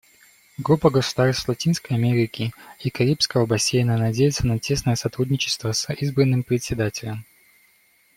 Группа 0.57 0.89
государств 0.89 1.47
Латинской 1.47 1.95
Америки 1.95 2.55
и 2.79 2.89
Карибского 2.89 3.45
бассейна 3.45 3.99
надеется 3.99 4.47
на 4.47 4.57
тесное 4.57 4.95
сотрудничество 4.95 5.73
с 5.73 5.87
избранным 5.93 6.41
Председателем. 6.41 7.23